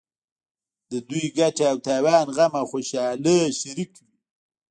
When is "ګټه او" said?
1.37-1.77